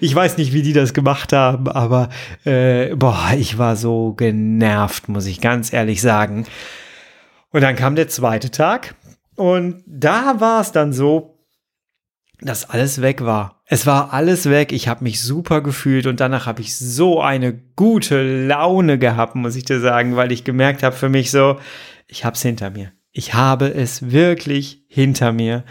[0.02, 2.10] ich weiß nicht, wie die das gemacht haben, aber
[2.44, 6.46] äh, boah, ich war so genervt, muss ich ganz ehrlich sagen.
[7.52, 8.96] Und dann kam der zweite Tag
[9.36, 11.39] und da war es dann so,
[12.42, 13.62] dass alles weg war.
[13.66, 14.72] Es war alles weg.
[14.72, 19.56] Ich habe mich super gefühlt und danach habe ich so eine gute Laune gehabt, muss
[19.56, 21.60] ich dir sagen, weil ich gemerkt habe für mich so,
[22.08, 22.92] ich habe es hinter mir.
[23.12, 25.64] Ich habe es wirklich hinter mir.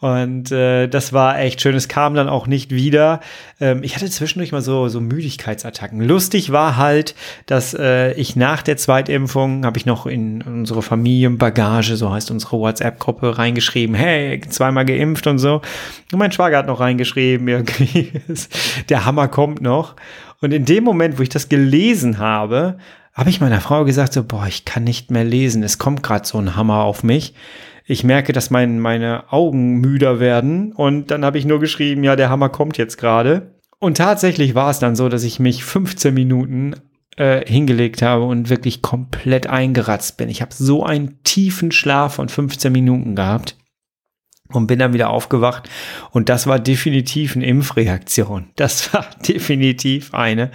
[0.00, 1.74] Und äh, das war echt schön.
[1.74, 3.20] Es kam dann auch nicht wieder.
[3.60, 6.00] Ähm, ich hatte zwischendurch mal so, so Müdigkeitsattacken.
[6.00, 11.96] Lustig war halt, dass äh, ich nach der Zweitimpfung habe ich noch in unsere Familienbagage,
[11.96, 15.60] so heißt unsere WhatsApp-Gruppe, reingeschrieben, hey, zweimal geimpft und so.
[16.12, 18.12] Und mein Schwager hat noch reingeschrieben, irgendwie,
[18.88, 19.96] der Hammer kommt noch.
[20.40, 22.78] Und in dem Moment, wo ich das gelesen habe,
[23.12, 25.62] habe ich meiner Frau gesagt, so, boah, ich kann nicht mehr lesen.
[25.62, 27.34] Es kommt gerade so ein Hammer auf mich
[27.90, 30.72] ich merke, dass mein, meine Augen müder werden.
[30.72, 33.56] Und dann habe ich nur geschrieben, ja, der Hammer kommt jetzt gerade.
[33.80, 36.76] Und tatsächlich war es dann so, dass ich mich 15 Minuten
[37.16, 40.28] äh, hingelegt habe und wirklich komplett eingeratzt bin.
[40.28, 43.56] Ich habe so einen tiefen Schlaf von 15 Minuten gehabt.
[44.52, 45.68] und bin dann wieder aufgewacht
[46.10, 48.50] und das war definitiv eine Impfreaktion.
[48.54, 50.52] Das war definitiv eine.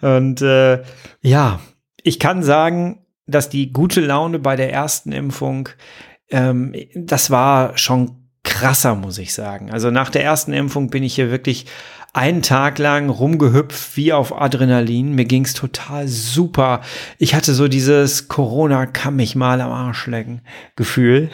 [0.00, 0.82] Und äh,
[1.20, 1.60] ja,
[2.02, 5.68] ich kann sagen, dass die gute Laune bei der ersten Impfung,
[6.30, 9.70] ähm, das war schon krasser, muss ich sagen.
[9.70, 11.66] Also nach der ersten Impfung bin ich hier wirklich
[12.12, 15.14] einen Tag lang rumgehüpft wie auf Adrenalin.
[15.14, 16.82] Mir ging's total super.
[17.18, 20.42] Ich hatte so dieses Corona kann mich mal am Arsch lecken
[20.76, 21.30] Gefühl.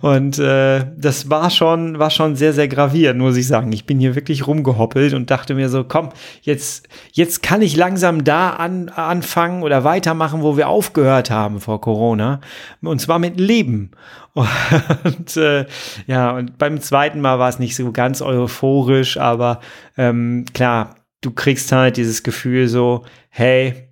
[0.00, 3.72] Und äh, das war schon, war schon sehr, sehr gravierend, muss ich sagen.
[3.72, 6.10] Ich bin hier wirklich rumgehoppelt und dachte mir so, komm,
[6.42, 11.80] jetzt, jetzt kann ich langsam da an, anfangen oder weitermachen, wo wir aufgehört haben vor
[11.80, 12.40] Corona.
[12.82, 13.92] Und zwar mit Leben.
[14.34, 15.66] Und äh,
[16.06, 19.60] ja, und beim zweiten Mal war es nicht so ganz euphorisch, aber
[19.98, 23.88] ähm, klar, du kriegst halt dieses Gefühl so, hey,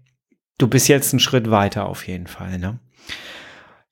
[0.56, 2.78] du bist jetzt einen Schritt weiter auf jeden Fall, ne?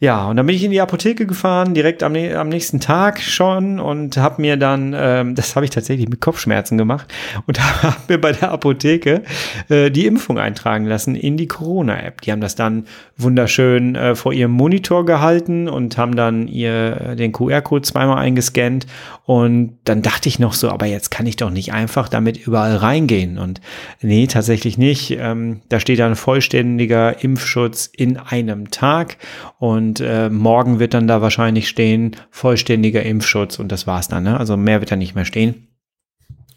[0.01, 3.81] Ja, und dann bin ich in die Apotheke gefahren, direkt am, am nächsten Tag schon
[3.81, 7.13] und habe mir dann, ähm, das habe ich tatsächlich mit Kopfschmerzen gemacht
[7.47, 9.25] und habe mir bei der Apotheke
[9.69, 12.21] äh, die Impfung eintragen lassen in die Corona-App.
[12.21, 17.33] Die haben das dann wunderschön äh, vor ihrem Monitor gehalten und haben dann ihr den
[17.33, 18.87] QR-Code zweimal eingescannt
[19.25, 22.77] und dann dachte ich noch so, aber jetzt kann ich doch nicht einfach damit überall
[22.77, 23.61] reingehen und
[24.01, 25.11] nee, tatsächlich nicht.
[25.19, 29.17] Ähm, da steht dann vollständiger Impfschutz in einem Tag
[29.59, 34.25] und und äh, morgen wird dann da wahrscheinlich stehen, vollständiger Impfschutz und das war's dann.
[34.25, 34.39] Ne?
[34.39, 35.69] Also mehr wird da nicht mehr stehen.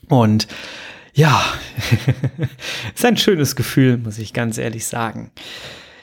[0.09, 0.49] Und
[1.13, 1.41] ja,
[2.95, 5.31] ist ein schönes Gefühl, muss ich ganz ehrlich sagen.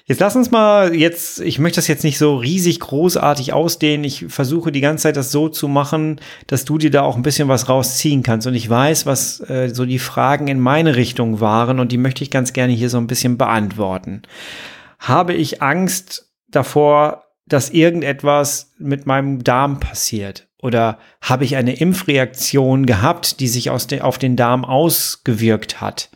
[0.07, 4.05] Jetzt lass uns mal jetzt, ich möchte das jetzt nicht so riesig großartig ausdehnen.
[4.05, 7.23] Ich versuche die ganze Zeit das so zu machen, dass du dir da auch ein
[7.23, 8.47] bisschen was rausziehen kannst.
[8.47, 12.25] Und ich weiß, was äh, so die Fragen in meine Richtung waren und die möchte
[12.25, 14.23] ich ganz gerne hier so ein bisschen beantworten.
[14.99, 20.49] Habe ich Angst, davor, dass irgendetwas mit meinem Darm passiert?
[20.61, 26.11] Oder habe ich eine Impfreaktion gehabt, die sich de auf den Darm ausgewirkt hat?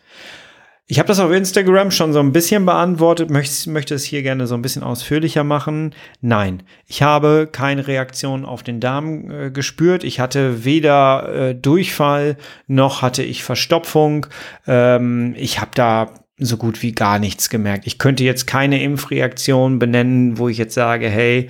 [0.92, 4.46] Ich habe das auf Instagram schon so ein bisschen beantwortet, möchte, möchte es hier gerne
[4.46, 5.94] so ein bisschen ausführlicher machen.
[6.20, 10.04] Nein, ich habe keine Reaktion auf den Darm äh, gespürt.
[10.04, 14.26] Ich hatte weder äh, Durchfall noch hatte ich Verstopfung.
[14.66, 17.86] Ähm, ich habe da so gut wie gar nichts gemerkt.
[17.86, 21.48] Ich könnte jetzt keine Impfreaktion benennen, wo ich jetzt sage, hey,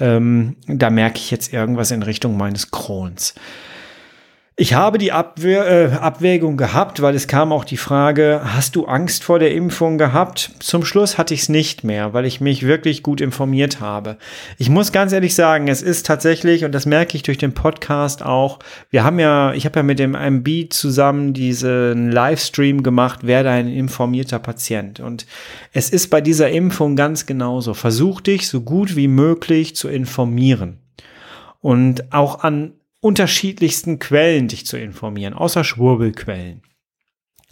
[0.00, 3.34] ähm, da merke ich jetzt irgendwas in Richtung meines Krons.
[4.56, 8.86] Ich habe die Abwehr, äh, Abwägung gehabt, weil es kam auch die Frage, hast du
[8.86, 10.52] Angst vor der Impfung gehabt?
[10.60, 14.16] Zum Schluss hatte ich es nicht mehr, weil ich mich wirklich gut informiert habe.
[14.56, 18.24] Ich muss ganz ehrlich sagen, es ist tatsächlich, und das merke ich durch den Podcast
[18.24, 23.50] auch, wir haben ja, ich habe ja mit dem MB zusammen diesen Livestream gemacht, werde
[23.50, 25.00] ein informierter Patient.
[25.00, 25.26] Und
[25.72, 27.74] es ist bei dieser Impfung ganz genauso.
[27.74, 30.78] Versuch dich so gut wie möglich zu informieren.
[31.60, 36.62] Und auch an unterschiedlichsten Quellen dich zu informieren, außer Schwurbelquellen.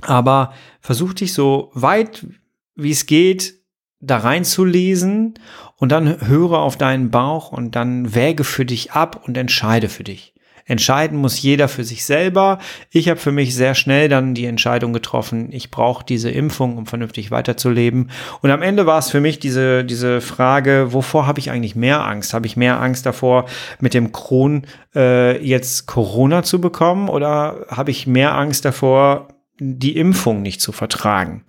[0.00, 2.26] Aber versuch dich so weit
[2.74, 3.60] wie es geht
[4.00, 5.34] da reinzulesen
[5.76, 10.04] und dann höre auf deinen Bauch und dann wäge für dich ab und entscheide für
[10.04, 10.31] dich.
[10.66, 12.58] Entscheiden muss jeder für sich selber.
[12.90, 16.86] Ich habe für mich sehr schnell dann die Entscheidung getroffen, ich brauche diese Impfung, um
[16.86, 18.10] vernünftig weiterzuleben.
[18.40, 22.04] Und am Ende war es für mich diese, diese Frage, wovor habe ich eigentlich mehr
[22.04, 22.34] Angst?
[22.34, 23.46] Habe ich mehr Angst davor,
[23.80, 24.62] mit dem Kron
[24.94, 30.72] äh, jetzt Corona zu bekommen oder habe ich mehr Angst davor, die Impfung nicht zu
[30.72, 31.44] vertragen?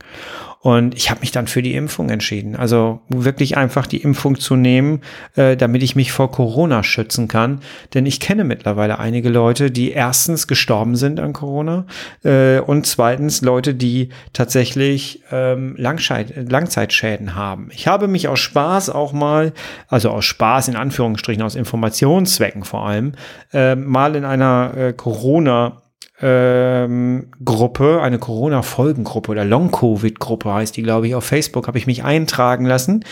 [0.64, 2.56] Und ich habe mich dann für die Impfung entschieden.
[2.56, 5.02] Also wirklich einfach die Impfung zu nehmen,
[5.36, 7.60] äh, damit ich mich vor Corona schützen kann.
[7.94, 11.86] Denn ich kenne mittlerweile einige Leute, die erstens gestorben sind an Corona
[12.24, 17.68] äh, und zweitens Leute, die tatsächlich ähm, Langzeitschäden haben.
[17.74, 19.52] Ich habe mich aus Spaß auch mal,
[19.90, 23.16] also aus Spaß in Anführungsstrichen, aus Informationszwecken vor allem,
[23.52, 25.83] äh, mal in einer äh, Corona
[26.22, 32.04] ähm, Gruppe, eine Corona-Folgengruppe oder Long-Covid-Gruppe heißt die, glaube ich, auf Facebook, habe ich mich
[32.04, 33.04] eintragen lassen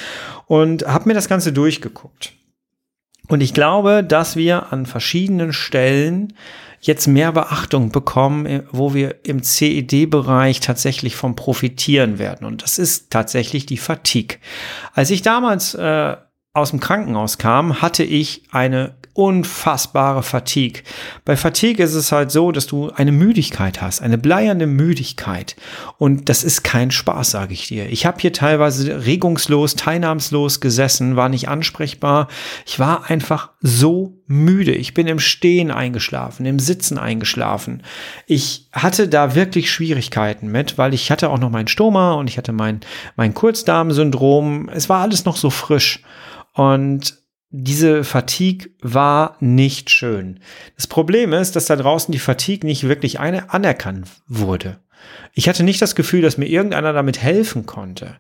[0.46, 2.34] und habe mir das Ganze durchgeguckt.
[3.28, 6.34] Und ich glaube, dass wir an verschiedenen Stellen
[6.82, 12.46] jetzt mehr Beachtung bekommen, äh, wo wir im CED-Bereich tatsächlich vom profitieren werden.
[12.46, 14.38] Und das ist tatsächlich die Fatigue.
[14.94, 16.18] Als ich damals äh,
[16.54, 20.84] aus dem Krankenhaus kam, hatte ich eine unfassbare Fatigue.
[21.26, 25.56] Bei Fatigue ist es halt so, dass du eine Müdigkeit hast, eine bleierne Müdigkeit.
[25.97, 27.89] Und das ist kein Spaß, sage ich dir.
[27.89, 32.28] Ich habe hier teilweise regungslos, teilnahmslos gesessen, war nicht ansprechbar.
[32.65, 34.71] Ich war einfach so müde.
[34.71, 37.84] Ich bin im Stehen eingeschlafen, im Sitzen eingeschlafen.
[38.28, 42.38] Ich hatte da wirklich Schwierigkeiten mit, weil ich hatte auch noch mein Stoma und ich
[42.38, 42.80] hatte mein,
[43.17, 44.69] mein Kurzdarmsyndrom.
[44.69, 46.02] Es war alles noch so frisch.
[46.54, 47.21] Und
[47.52, 50.40] diese Fatigue war nicht schön.
[50.78, 54.80] Das Problem ist, dass da draußen die Fatigue nicht wirklich eine anerkannt wurde.
[55.34, 58.16] Ich hatte nicht das Gefühl, dass mir irgendeiner damit helfen konnte.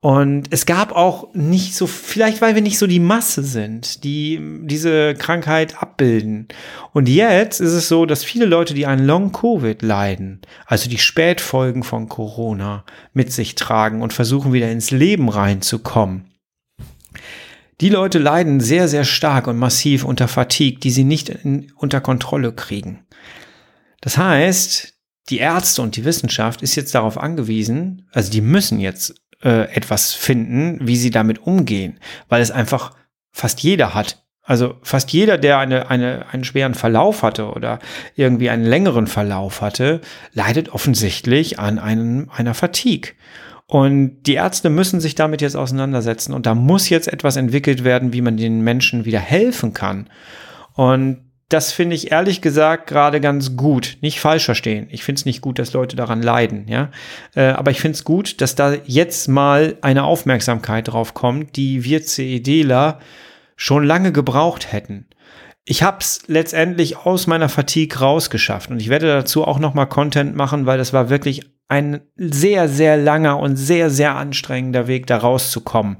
[0.00, 4.40] Und es gab auch nicht so, vielleicht weil wir nicht so die Masse sind, die
[4.62, 6.48] diese Krankheit abbilden.
[6.92, 11.84] Und jetzt ist es so, dass viele Leute, die an Long-Covid leiden, also die Spätfolgen
[11.84, 16.31] von Corona mit sich tragen und versuchen wieder ins Leben reinzukommen,
[17.82, 22.00] die Leute leiden sehr, sehr stark und massiv unter Fatigue, die sie nicht in, unter
[22.00, 23.04] Kontrolle kriegen.
[24.00, 24.94] Das heißt,
[25.28, 30.14] die Ärzte und die Wissenschaft ist jetzt darauf angewiesen, also die müssen jetzt äh, etwas
[30.14, 32.94] finden, wie sie damit umgehen, weil es einfach
[33.32, 34.24] fast jeder hat.
[34.44, 37.80] Also fast jeder, der eine, eine, einen schweren Verlauf hatte oder
[38.14, 40.00] irgendwie einen längeren Verlauf hatte,
[40.32, 43.12] leidet offensichtlich an einem, einer Fatigue.
[43.72, 48.12] Und die Ärzte müssen sich damit jetzt auseinandersetzen und da muss jetzt etwas entwickelt werden,
[48.12, 50.10] wie man den Menschen wieder helfen kann.
[50.74, 53.96] Und das finde ich ehrlich gesagt gerade ganz gut.
[54.02, 54.88] Nicht falsch verstehen.
[54.90, 56.90] Ich finde es nicht gut, dass Leute daran leiden, ja.
[57.34, 61.82] Äh, aber ich finde es gut, dass da jetzt mal eine Aufmerksamkeit drauf kommt, die
[61.82, 62.98] wir CEDler
[63.56, 65.06] schon lange gebraucht hätten.
[65.64, 69.86] Ich habe es letztendlich aus meiner Fatigue rausgeschafft und ich werde dazu auch noch mal
[69.86, 75.06] Content machen, weil das war wirklich ein sehr, sehr langer und sehr, sehr anstrengender Weg,
[75.06, 75.96] da rauszukommen.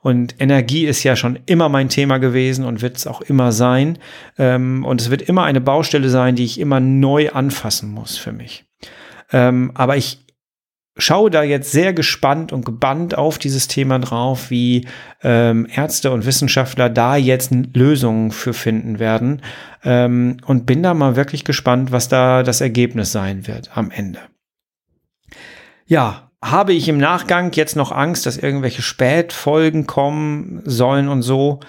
[0.00, 3.98] Und Energie ist ja schon immer mein Thema gewesen und wird es auch immer sein.
[4.36, 8.32] Ähm, und es wird immer eine Baustelle sein, die ich immer neu anfassen muss für
[8.32, 8.64] mich.
[9.30, 10.26] Ähm, aber ich
[10.96, 14.88] schaue da jetzt sehr gespannt und gebannt auf dieses Thema drauf, wie
[15.22, 19.40] ähm, Ärzte und Wissenschaftler da jetzt Lösungen für finden werden.
[19.84, 24.20] Und bin da mal wirklich gespannt, was da das Ergebnis sein wird am Ende.
[25.86, 31.60] Ja, habe ich im Nachgang jetzt noch Angst, dass irgendwelche Spätfolgen kommen sollen und so?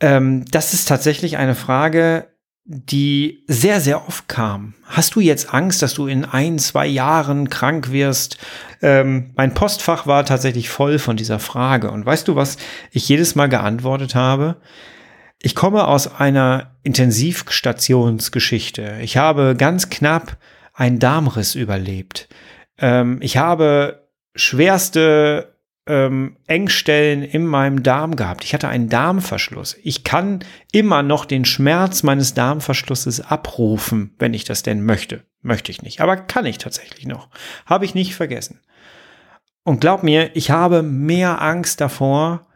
[0.00, 2.28] Ähm, das ist tatsächlich eine Frage,
[2.70, 4.74] die sehr, sehr oft kam.
[4.84, 8.36] Hast du jetzt Angst, dass du in ein, zwei Jahren krank wirst?
[8.82, 11.90] Ähm, mein Postfach war tatsächlich voll von dieser Frage.
[11.90, 12.58] Und weißt du, was
[12.92, 14.56] ich jedes Mal geantwortet habe?
[15.40, 18.98] Ich komme aus einer Intensivstationsgeschichte.
[19.00, 20.36] Ich habe ganz knapp
[20.74, 22.28] einen Darmriss überlebt.
[22.78, 25.54] Ähm, ich habe schwerste
[25.86, 28.44] ähm, Engstellen in meinem Darm gehabt.
[28.44, 29.76] Ich hatte einen Darmverschluss.
[29.82, 35.24] Ich kann immer noch den Schmerz meines Darmverschlusses abrufen, wenn ich das denn möchte.
[35.40, 37.28] Möchte ich nicht, aber kann ich tatsächlich noch.
[37.64, 38.60] Habe ich nicht vergessen.
[39.62, 42.47] Und glaub mir, ich habe mehr Angst davor,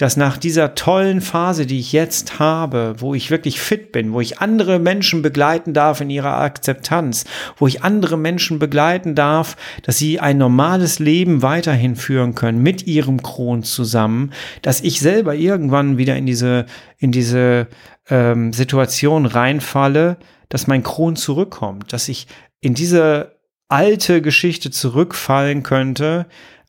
[0.00, 4.22] dass nach dieser tollen Phase, die ich jetzt habe, wo ich wirklich fit bin, wo
[4.22, 7.26] ich andere Menschen begleiten darf in ihrer Akzeptanz,
[7.58, 12.86] wo ich andere Menschen begleiten darf, dass sie ein normales Leben weiterhin führen können mit
[12.86, 14.32] ihrem Kron zusammen,
[14.62, 16.64] dass ich selber irgendwann wieder in diese,
[16.96, 17.66] in diese
[18.08, 20.16] ähm, Situation reinfalle,
[20.48, 22.26] dass mein Kron zurückkommt, dass ich
[22.62, 26.24] in diese alte Geschichte zurückfallen könnte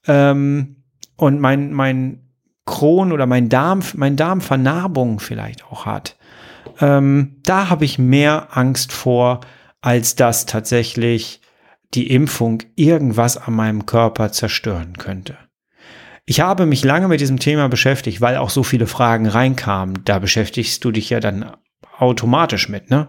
[0.06, 0.84] ähm,
[1.16, 2.28] und mein, mein
[2.72, 6.18] Kron oder mein Darm, mein Darm Vernarbung vielleicht auch hat.
[6.80, 9.42] Ähm, da habe ich mehr Angst vor,
[9.82, 11.42] als dass tatsächlich
[11.94, 15.38] die Impfung irgendwas an meinem Körper zerstören könnte.
[16.26, 20.06] Ich habe mich lange mit diesem Thema beschäftigt, weil auch so viele Fragen reinkamen.
[20.06, 21.52] Da beschäftigst du dich ja dann
[21.98, 23.08] automatisch mit, ne?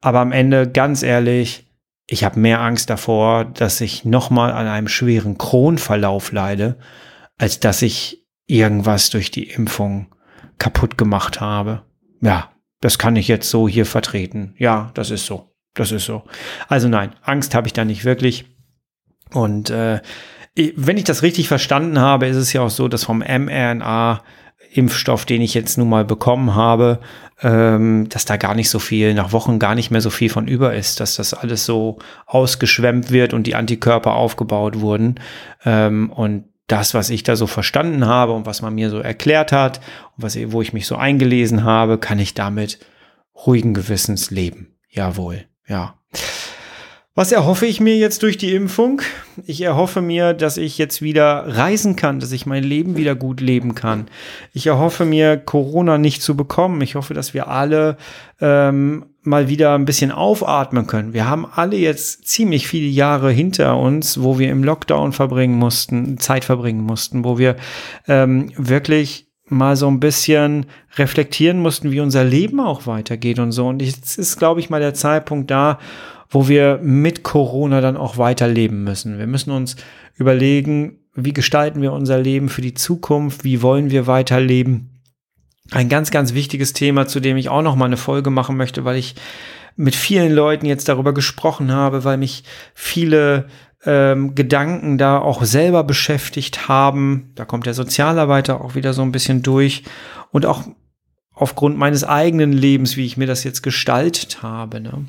[0.00, 1.66] Aber am Ende, ganz ehrlich,
[2.06, 6.76] ich habe mehr Angst davor, dass ich nochmal an einem schweren Kronverlauf leide,
[7.38, 8.21] als dass ich
[8.52, 10.08] irgendwas durch die Impfung
[10.58, 11.82] kaputt gemacht habe.
[12.20, 14.54] Ja, das kann ich jetzt so hier vertreten.
[14.58, 15.48] Ja, das ist so.
[15.74, 16.22] Das ist so.
[16.68, 18.44] Also nein, Angst habe ich da nicht wirklich.
[19.32, 20.00] Und äh,
[20.54, 24.22] wenn ich das richtig verstanden habe, ist es ja auch so, dass vom mRNA
[24.74, 27.00] Impfstoff, den ich jetzt nun mal bekommen habe,
[27.42, 30.46] ähm, dass da gar nicht so viel, nach Wochen gar nicht mehr so viel von
[30.46, 35.16] über ist, dass das alles so ausgeschwemmt wird und die Antikörper aufgebaut wurden.
[35.64, 39.52] Ähm, und das, was ich da so verstanden habe und was man mir so erklärt
[39.52, 39.80] hat
[40.16, 42.78] und was, wo ich mich so eingelesen habe, kann ich damit
[43.46, 44.68] ruhigen Gewissens leben.
[44.88, 45.94] Jawohl, ja.
[47.14, 49.02] Was erhoffe ich mir jetzt durch die Impfung?
[49.46, 53.42] Ich erhoffe mir, dass ich jetzt wieder reisen kann, dass ich mein Leben wieder gut
[53.42, 54.08] leben kann.
[54.54, 56.80] Ich erhoffe mir, Corona nicht zu bekommen.
[56.80, 57.98] Ich hoffe, dass wir alle
[58.40, 61.14] ähm, mal wieder ein bisschen aufatmen können.
[61.14, 66.18] Wir haben alle jetzt ziemlich viele Jahre hinter uns, wo wir im Lockdown verbringen mussten,
[66.18, 67.56] Zeit verbringen mussten, wo wir
[68.08, 73.68] ähm, wirklich mal so ein bisschen reflektieren mussten, wie unser Leben auch weitergeht und so.
[73.68, 75.78] Und jetzt ist, glaube ich, mal der Zeitpunkt da,
[76.30, 79.18] wo wir mit Corona dann auch weiterleben müssen.
[79.18, 79.76] Wir müssen uns
[80.16, 84.91] überlegen, wie gestalten wir unser Leben für die Zukunft, wie wollen wir weiterleben.
[85.72, 88.84] Ein ganz, ganz wichtiges Thema, zu dem ich auch noch mal eine Folge machen möchte,
[88.84, 89.14] weil ich
[89.76, 93.46] mit vielen Leuten jetzt darüber gesprochen habe, weil mich viele
[93.84, 97.32] ähm, Gedanken da auch selber beschäftigt haben.
[97.34, 99.82] Da kommt der Sozialarbeiter auch wieder so ein bisschen durch
[100.30, 100.64] und auch
[101.34, 104.80] aufgrund meines eigenen Lebens, wie ich mir das jetzt gestaltet habe.
[104.80, 105.06] Ne?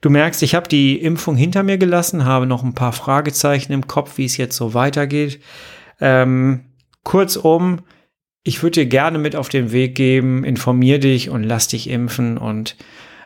[0.00, 3.86] Du merkst, ich habe die Impfung hinter mir gelassen, habe noch ein paar Fragezeichen im
[3.86, 5.40] Kopf, wie es jetzt so weitergeht.
[6.00, 6.66] Ähm,
[7.02, 7.80] kurzum,
[8.42, 12.38] ich würde dir gerne mit auf den Weg geben, informier dich und lass dich impfen
[12.38, 12.76] und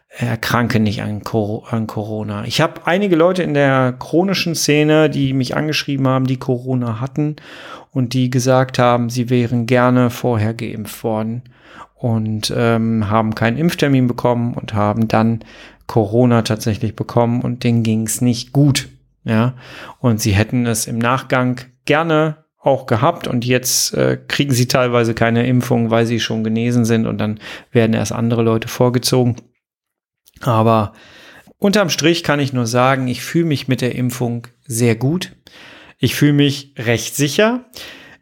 [0.09, 1.22] erkranke nicht an,
[1.70, 2.44] an Corona.
[2.44, 7.37] Ich habe einige Leute in der chronischen Szene, die mich angeschrieben haben, die Corona hatten
[7.90, 11.42] und die gesagt haben, sie wären gerne vorher geimpft worden
[11.96, 15.40] und ähm, haben keinen Impftermin bekommen und haben dann
[15.87, 18.88] Corona tatsächlich bekommen und denen ging es nicht gut.
[19.24, 19.55] Ja,
[20.00, 25.14] und sie hätten es im Nachgang gerne auch gehabt und jetzt äh, kriegen sie teilweise
[25.14, 27.38] keine Impfung, weil sie schon genesen sind und dann
[27.72, 29.37] werden erst andere Leute vorgezogen.
[30.40, 30.92] Aber
[31.59, 35.33] unterm Strich kann ich nur sagen, ich fühle mich mit der Impfung sehr gut.
[35.98, 37.64] Ich fühle mich recht sicher.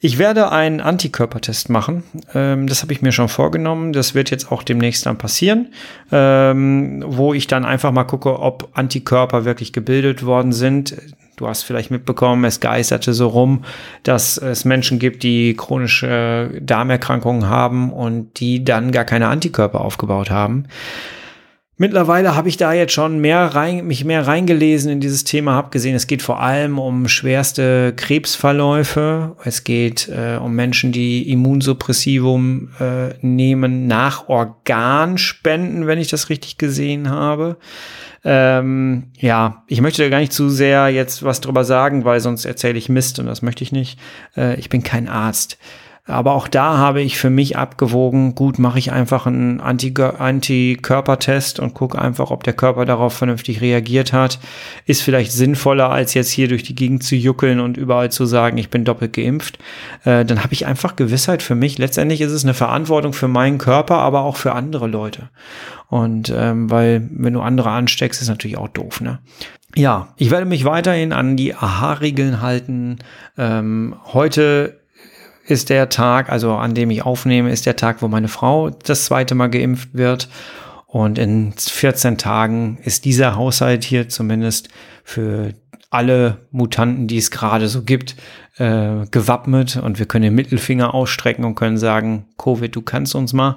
[0.05, 2.03] Ich werde einen Antikörpertest machen.
[2.35, 3.93] Ähm, das habe ich mir schon vorgenommen.
[3.93, 5.73] Das wird jetzt auch demnächst dann passieren,
[6.11, 10.97] ähm, wo ich dann einfach mal gucke, ob Antikörper wirklich gebildet worden sind.
[11.37, 13.65] Du hast vielleicht mitbekommen, es geisterte so rum,
[14.03, 20.31] dass es Menschen gibt, die chronische Darmerkrankungen haben und die dann gar keine Antikörper aufgebaut
[20.31, 20.67] haben.
[21.79, 25.71] Mittlerweile habe ich da jetzt schon mehr rein, mich mehr reingelesen in dieses Thema, habe
[25.71, 29.37] gesehen, es geht vor allem um schwerste Krebsverläufe.
[29.43, 36.59] Es geht äh, um Menschen, die Immunsuppressivum äh, nehmen nach Organspenden, wenn ich das richtig
[36.59, 37.57] gesehen habe.
[38.23, 42.45] Ähm, ja, ich möchte da gar nicht zu sehr jetzt was drüber sagen, weil sonst
[42.45, 43.99] erzähle ich Mist und das möchte ich nicht.
[44.37, 45.59] Äh, ich bin kein Arzt.
[46.05, 51.75] Aber auch da habe ich für mich abgewogen, gut, mache ich einfach einen Antikörpertest und
[51.75, 54.41] gucke einfach, ob der Körper darauf vernünftig reagiert hat.
[54.85, 58.59] Ist vielleicht sinnvoller, als jetzt hier durch die Gegend zu juckeln und überall zu sagen,
[58.59, 59.61] ich bin doppelt geimpft.
[60.05, 61.79] Äh, dann habe ich einfach Gewissheit für mich.
[61.79, 65.29] Letztendlich ist es eine Verantwortung für meinen Körper, aber auch für andere Leute.
[65.89, 69.21] Und ähm, weil, wenn du andere ansteckst, ist natürlich auch doof, ne?
[69.75, 72.99] Ja, ich werde mich weiterhin an die AHA-Regeln halten.
[73.39, 74.82] Ähm, heute
[75.47, 79.07] ist der Tag, also an dem ich aufnehme, ist der Tag, wo meine Frau das
[79.07, 80.29] zweite Mal geimpft wird.
[80.87, 84.69] Und in 14 Tagen ist dieser Haushalt hier zumindest
[85.05, 85.55] für
[85.91, 88.17] alle Mutanten, die es gerade so gibt,
[88.57, 93.33] äh, gewappnet und wir können den Mittelfinger ausstrecken und können sagen, Covid, du kannst uns
[93.33, 93.57] mal.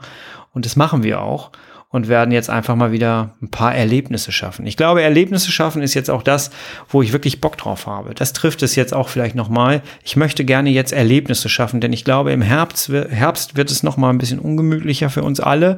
[0.53, 1.51] Und das machen wir auch
[1.95, 4.67] und werden jetzt einfach mal wieder ein paar Erlebnisse schaffen.
[4.67, 6.51] Ich glaube, Erlebnisse schaffen ist jetzt auch das,
[6.89, 8.13] wo ich wirklich Bock drauf habe.
[8.13, 9.81] Das trifft es jetzt auch vielleicht nochmal.
[10.03, 14.11] Ich möchte gerne jetzt Erlebnisse schaffen, denn ich glaube, im Herbst, Herbst wird es nochmal
[14.11, 15.77] ein bisschen ungemütlicher für uns alle.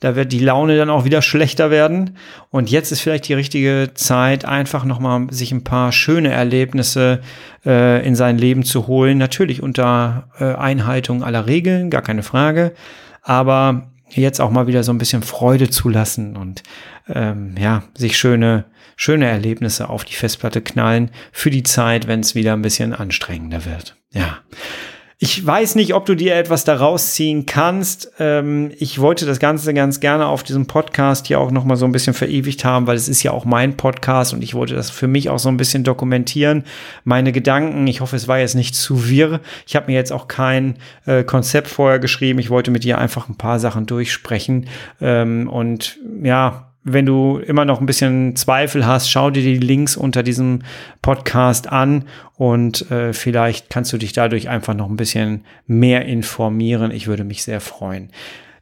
[0.00, 2.16] Da wird die Laune dann auch wieder schlechter werden.
[2.48, 7.20] Und jetzt ist vielleicht die richtige Zeit, einfach nochmal sich ein paar schöne Erlebnisse
[7.66, 9.18] äh, in sein Leben zu holen.
[9.18, 12.72] Natürlich unter äh, Einhaltung aller Regeln, gar keine Frage.
[13.20, 16.62] Aber jetzt auch mal wieder so ein bisschen Freude zulassen und
[17.08, 18.64] ähm, ja, sich schöne,
[18.96, 23.64] schöne Erlebnisse auf die Festplatte knallen für die Zeit, wenn es wieder ein bisschen anstrengender
[23.64, 23.96] wird.
[24.12, 24.38] Ja.
[25.22, 28.10] Ich weiß nicht, ob du dir etwas daraus ziehen kannst.
[28.18, 31.84] Ähm, ich wollte das Ganze ganz gerne auf diesem Podcast hier auch noch mal so
[31.84, 34.88] ein bisschen verewigt haben, weil es ist ja auch mein Podcast und ich wollte das
[34.88, 36.64] für mich auch so ein bisschen dokumentieren.
[37.04, 37.86] Meine Gedanken.
[37.86, 39.40] Ich hoffe, es war jetzt nicht zu wirr.
[39.66, 42.38] Ich habe mir jetzt auch kein äh, Konzept vorher geschrieben.
[42.38, 44.68] Ich wollte mit dir einfach ein paar Sachen durchsprechen
[45.02, 49.96] ähm, und ja, wenn du immer noch ein bisschen Zweifel hast, schau dir die Links
[49.96, 50.60] unter diesem
[51.02, 52.04] Podcast an
[52.36, 56.90] und äh, vielleicht kannst du dich dadurch einfach noch ein bisschen mehr informieren.
[56.90, 58.10] Ich würde mich sehr freuen.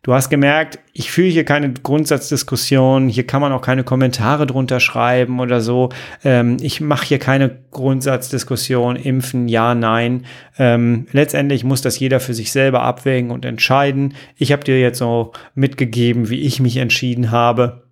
[0.03, 4.81] Du hast gemerkt, ich führe hier keine Grundsatzdiskussion, hier kann man auch keine Kommentare drunter
[4.81, 5.91] schreiben oder so.
[6.25, 10.25] Ähm, ich mache hier keine Grundsatzdiskussion, impfen, ja, nein.
[10.57, 14.15] Ähm, letztendlich muss das jeder für sich selber abwägen und entscheiden.
[14.37, 17.88] Ich habe dir jetzt so mitgegeben, wie ich mich entschieden habe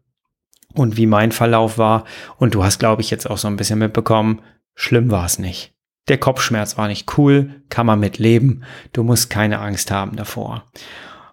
[0.76, 2.04] und wie mein Verlauf war.
[2.38, 4.42] Und du hast, glaube ich, jetzt auch so ein bisschen mitbekommen,
[4.74, 5.72] schlimm war es nicht.
[6.08, 8.62] Der Kopfschmerz war nicht cool, kann man mit leben.
[8.92, 10.64] Du musst keine Angst haben davor.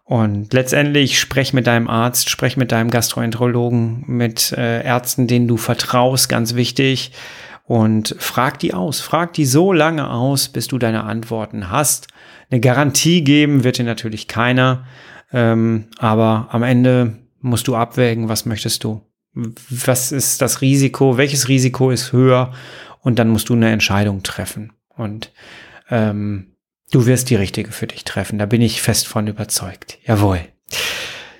[0.03, 5.57] Und letztendlich sprech mit deinem Arzt, sprech mit deinem Gastroenterologen, mit äh, Ärzten, denen du
[5.57, 7.11] vertraust, ganz wichtig.
[7.65, 8.99] Und frag die aus.
[8.99, 12.07] Frag die so lange aus, bis du deine Antworten hast.
[12.49, 14.85] Eine Garantie geben wird dir natürlich keiner.
[15.31, 19.01] Ähm, aber am Ende musst du abwägen, was möchtest du
[19.33, 22.53] was ist das Risiko, welches Risiko ist höher
[23.01, 24.73] und dann musst du eine Entscheidung treffen.
[24.95, 25.31] Und
[25.89, 26.53] ähm,
[26.93, 28.37] Du wirst die richtige für dich treffen.
[28.37, 29.97] Da bin ich fest von überzeugt.
[30.05, 30.41] Jawohl.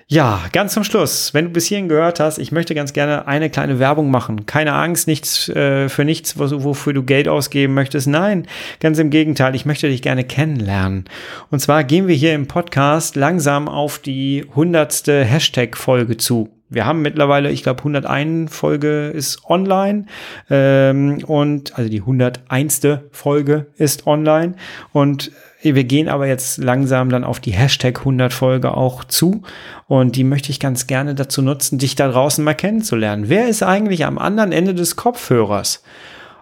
[0.08, 3.52] Ja, ganz zum Schluss, wenn du bis hierhin gehört hast, ich möchte ganz gerne eine
[3.52, 4.48] kleine Werbung machen.
[4.48, 8.08] Keine Angst, nichts äh, für nichts, wofür du Geld ausgeben möchtest.
[8.08, 8.48] Nein,
[8.80, 11.06] ganz im Gegenteil, ich möchte dich gerne kennenlernen.
[11.52, 16.53] Und zwar gehen wir hier im Podcast langsam auf die hundertste Hashtag-Folge zu.
[16.74, 20.06] Wir haben mittlerweile, ich glaube, 101 Folge ist online
[20.50, 22.82] ähm, und also die 101.
[23.12, 24.56] Folge ist online
[24.92, 29.44] und wir gehen aber jetzt langsam dann auf die Hashtag 100 Folge auch zu
[29.88, 33.30] und die möchte ich ganz gerne dazu nutzen, dich da draußen mal kennenzulernen.
[33.30, 35.84] Wer ist eigentlich am anderen Ende des Kopfhörers?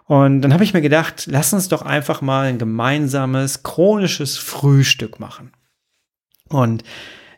[0.06, 5.20] Und dann habe ich mir gedacht, lass uns doch einfach mal ein gemeinsames chronisches Frühstück
[5.20, 5.54] machen.
[6.50, 6.84] Und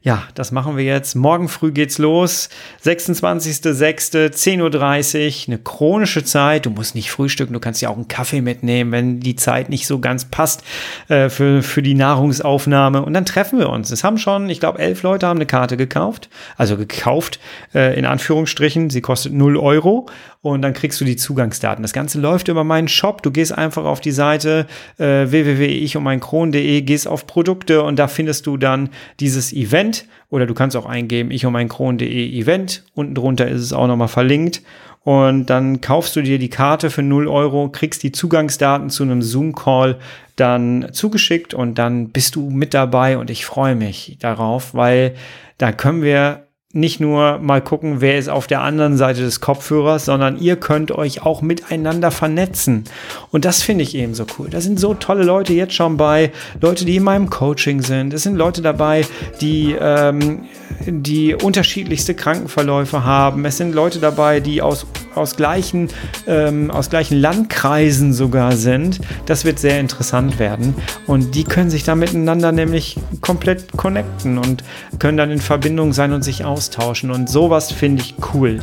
[0.04, 1.16] ja, das machen wir jetzt.
[1.16, 2.50] Morgen früh geht's los.
[2.84, 4.34] 26.06.
[4.34, 5.48] 10.30 Uhr.
[5.48, 6.66] Eine chronische Zeit.
[6.66, 7.54] Du musst nicht frühstücken.
[7.54, 10.62] Du kannst ja auch einen Kaffee mitnehmen, wenn die Zeit nicht so ganz passt
[11.08, 13.02] äh, für, für die Nahrungsaufnahme.
[13.02, 13.92] Und dann treffen wir uns.
[13.92, 16.30] Es haben schon, ich glaube, elf Leute haben eine Karte gekauft.
[16.58, 17.40] Also gekauft,
[17.74, 18.90] äh, in Anführungsstrichen.
[18.90, 20.08] Sie kostet 0 Euro.
[20.44, 21.82] Und dann kriegst du die Zugangsdaten.
[21.84, 23.24] Das Ganze läuft über meinen Shop.
[23.24, 24.68] Du gehst einfach auf die Seite
[24.98, 28.90] äh, www.ichummeinkron.de, gehst auf Produkte und da findest du dann
[29.22, 32.84] dieses Event oder du kannst auch eingeben ich um ein Kron.de Event.
[32.94, 34.62] Unten drunter ist es auch nochmal verlinkt.
[35.04, 39.22] Und dann kaufst du dir die Karte für 0 Euro, kriegst die Zugangsdaten zu einem
[39.22, 39.98] Zoom-Call
[40.36, 45.16] dann zugeschickt und dann bist du mit dabei und ich freue mich darauf, weil
[45.58, 46.43] da können wir
[46.76, 50.92] nicht nur mal gucken, wer ist auf der anderen Seite des Kopfhörers, sondern ihr könnt
[50.92, 52.86] euch auch miteinander vernetzen.
[53.30, 54.50] Und das finde ich eben so cool.
[54.50, 58.12] Da sind so tolle Leute jetzt schon bei, Leute, die in meinem Coaching sind.
[58.12, 59.06] Es sind Leute dabei,
[59.40, 60.46] die, ähm,
[60.88, 63.46] die unterschiedlichste Krankenverläufe haben.
[63.46, 65.90] Es sind Leute dabei, die aus, aus, gleichen,
[66.26, 69.00] ähm, aus gleichen Landkreisen sogar sind.
[69.28, 70.74] Das wird sehr interessant werden.
[71.06, 74.64] Und die können sich da miteinander nämlich komplett connecten und
[74.98, 78.60] können dann in Verbindung sein und sich aus austauschen und sowas finde ich cool.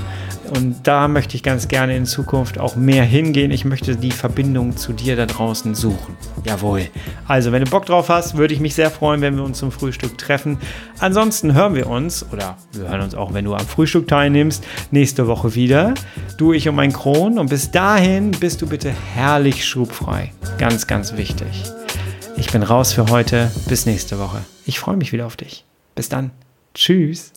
[0.57, 3.53] Und da möchte ich ganz gerne in Zukunft auch mehr hingehen.
[3.53, 6.17] Ich möchte die Verbindung zu dir da draußen suchen.
[6.45, 6.89] Jawohl.
[7.29, 9.71] Also, wenn du Bock drauf hast, würde ich mich sehr freuen, wenn wir uns zum
[9.71, 10.59] Frühstück treffen.
[10.99, 15.29] Ansonsten hören wir uns, oder wir hören uns auch, wenn du am Frühstück teilnimmst, nächste
[15.29, 15.95] Woche wieder.
[16.37, 17.39] Du, ich und mein Kron.
[17.39, 20.33] Und bis dahin bist du bitte herrlich schubfrei.
[20.59, 21.63] Ganz, ganz wichtig.
[22.37, 23.53] Ich bin raus für heute.
[23.69, 24.41] Bis nächste Woche.
[24.67, 25.65] Ich freue mich wieder auf dich.
[25.95, 26.33] Bis dann.
[26.75, 27.33] Tschüss.